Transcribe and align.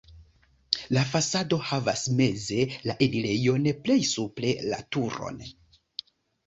La 0.97 1.03
fasado 1.09 1.59
havas 1.71 2.05
meze 2.21 2.59
la 2.91 2.97
enirejon, 3.09 3.69
plej 3.85 4.01
supre 4.17 4.57
la 4.73 4.83
turon. 4.97 5.41